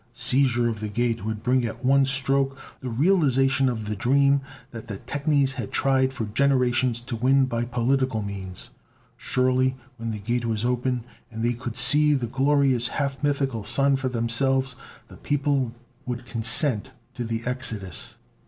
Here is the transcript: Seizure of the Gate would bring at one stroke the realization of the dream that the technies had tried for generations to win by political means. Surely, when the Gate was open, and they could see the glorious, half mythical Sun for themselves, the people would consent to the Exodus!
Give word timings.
Seizure 0.13 0.67
of 0.67 0.79
the 0.79 0.89
Gate 0.89 1.23
would 1.25 1.43
bring 1.43 1.63
at 1.63 1.85
one 1.85 2.05
stroke 2.05 2.57
the 2.79 2.89
realization 2.89 3.69
of 3.69 3.85
the 3.85 3.95
dream 3.95 4.41
that 4.71 4.87
the 4.87 4.97
technies 4.97 5.53
had 5.53 5.71
tried 5.71 6.11
for 6.11 6.25
generations 6.25 6.99
to 7.01 7.15
win 7.15 7.45
by 7.45 7.65
political 7.65 8.23
means. 8.23 8.71
Surely, 9.15 9.77
when 9.97 10.09
the 10.09 10.17
Gate 10.17 10.45
was 10.45 10.65
open, 10.65 11.03
and 11.29 11.45
they 11.45 11.53
could 11.53 11.75
see 11.75 12.15
the 12.15 12.25
glorious, 12.25 12.87
half 12.87 13.21
mythical 13.23 13.63
Sun 13.63 13.95
for 13.95 14.09
themselves, 14.09 14.75
the 15.07 15.17
people 15.17 15.71
would 16.07 16.25
consent 16.25 16.89
to 17.13 17.23
the 17.23 17.43
Exodus! 17.45 18.15